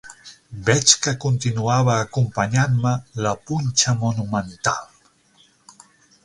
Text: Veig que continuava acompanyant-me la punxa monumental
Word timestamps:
Veig 0.67 0.93
que 1.01 1.11
continuava 1.25 1.97
acompanyant-me 2.05 2.95
la 3.27 3.35
punxa 3.51 3.95
monumental 4.01 4.91